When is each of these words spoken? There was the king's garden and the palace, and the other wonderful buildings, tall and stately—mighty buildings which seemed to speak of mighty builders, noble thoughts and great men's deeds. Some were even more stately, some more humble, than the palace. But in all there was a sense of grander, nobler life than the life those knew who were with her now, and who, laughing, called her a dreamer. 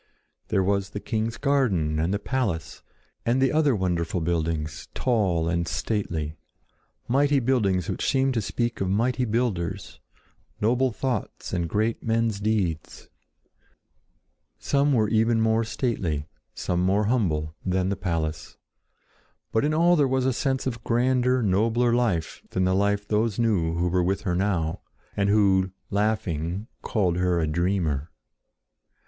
There 0.47 0.63
was 0.63 0.89
the 0.89 0.99
king's 0.99 1.37
garden 1.37 1.99
and 1.99 2.11
the 2.11 2.17
palace, 2.17 2.81
and 3.23 3.39
the 3.39 3.51
other 3.51 3.75
wonderful 3.75 4.19
buildings, 4.19 4.87
tall 4.95 5.47
and 5.47 5.67
stately—mighty 5.67 7.39
buildings 7.39 7.87
which 7.87 8.09
seemed 8.09 8.33
to 8.33 8.41
speak 8.41 8.81
of 8.81 8.89
mighty 8.89 9.25
builders, 9.25 9.99
noble 10.59 10.91
thoughts 10.91 11.53
and 11.53 11.69
great 11.69 12.01
men's 12.01 12.39
deeds. 12.39 13.09
Some 14.57 14.91
were 14.93 15.07
even 15.07 15.39
more 15.39 15.63
stately, 15.63 16.25
some 16.55 16.81
more 16.81 17.05
humble, 17.05 17.53
than 17.63 17.89
the 17.89 17.95
palace. 17.95 18.57
But 19.51 19.63
in 19.63 19.71
all 19.71 19.95
there 19.95 20.07
was 20.07 20.25
a 20.25 20.33
sense 20.33 20.65
of 20.65 20.83
grander, 20.83 21.43
nobler 21.43 21.93
life 21.93 22.41
than 22.49 22.63
the 22.63 22.73
life 22.73 23.07
those 23.07 23.37
knew 23.37 23.75
who 23.75 23.87
were 23.87 24.03
with 24.03 24.21
her 24.21 24.33
now, 24.33 24.81
and 25.15 25.29
who, 25.29 25.69
laughing, 25.91 26.65
called 26.81 27.17
her 27.17 27.39
a 27.39 27.45
dreamer. 27.45 28.09